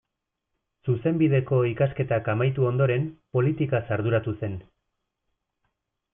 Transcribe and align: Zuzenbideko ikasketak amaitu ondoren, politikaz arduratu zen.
Zuzenbideko 0.87 1.59
ikasketak 1.71 2.31
amaitu 2.33 2.65
ondoren, 2.71 3.07
politikaz 3.39 3.83
arduratu 3.99 4.35
zen. 4.41 4.59